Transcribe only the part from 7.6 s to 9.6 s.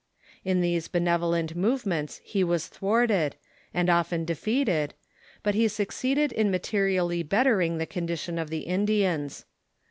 the condi tion of the Indians.